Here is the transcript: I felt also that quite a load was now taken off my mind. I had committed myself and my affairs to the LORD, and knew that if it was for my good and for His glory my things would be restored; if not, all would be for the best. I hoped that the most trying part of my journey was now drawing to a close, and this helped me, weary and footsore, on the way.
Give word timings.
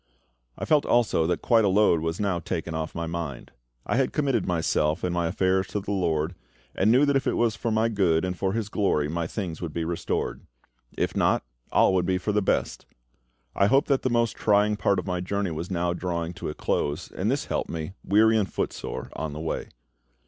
I 0.57 0.65
felt 0.65 0.83
also 0.87 1.27
that 1.27 1.43
quite 1.43 1.63
a 1.63 1.67
load 1.67 2.01
was 2.01 2.19
now 2.19 2.39
taken 2.39 2.73
off 2.73 2.95
my 2.95 3.05
mind. 3.05 3.51
I 3.85 3.97
had 3.97 4.13
committed 4.13 4.47
myself 4.47 5.03
and 5.03 5.13
my 5.13 5.27
affairs 5.27 5.67
to 5.67 5.79
the 5.79 5.91
LORD, 5.91 6.33
and 6.73 6.91
knew 6.91 7.05
that 7.05 7.15
if 7.15 7.27
it 7.27 7.35
was 7.37 7.55
for 7.55 7.69
my 7.69 7.87
good 7.87 8.25
and 8.25 8.35
for 8.35 8.53
His 8.53 8.67
glory 8.67 9.07
my 9.09 9.27
things 9.27 9.61
would 9.61 9.73
be 9.75 9.85
restored; 9.85 10.41
if 10.97 11.15
not, 11.15 11.43
all 11.71 11.93
would 11.93 12.07
be 12.07 12.17
for 12.17 12.31
the 12.31 12.41
best. 12.41 12.87
I 13.55 13.67
hoped 13.67 13.89
that 13.89 14.01
the 14.01 14.09
most 14.09 14.35
trying 14.35 14.75
part 14.75 14.97
of 14.97 15.05
my 15.05 15.19
journey 15.21 15.51
was 15.51 15.69
now 15.69 15.93
drawing 15.93 16.33
to 16.33 16.49
a 16.49 16.55
close, 16.55 17.11
and 17.11 17.29
this 17.29 17.45
helped 17.45 17.69
me, 17.69 17.93
weary 18.03 18.39
and 18.39 18.51
footsore, 18.51 19.11
on 19.13 19.33
the 19.33 19.39
way. 19.39 19.67